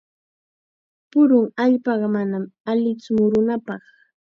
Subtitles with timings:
[1.09, 3.81] Purun allpaqa manam allitsu murunapaq.